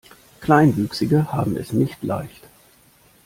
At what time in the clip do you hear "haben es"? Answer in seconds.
1.31-1.73